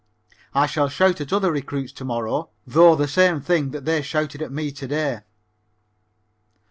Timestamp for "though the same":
2.65-3.39